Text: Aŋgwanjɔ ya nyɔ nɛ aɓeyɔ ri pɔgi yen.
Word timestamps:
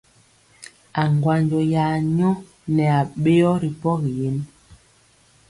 Aŋgwanjɔ 1.01 1.59
ya 1.73 1.85
nyɔ 2.17 2.31
nɛ 2.75 2.85
aɓeyɔ 2.99 3.51
ri 3.61 3.69
pɔgi 3.81 4.11
yen. 4.19 4.37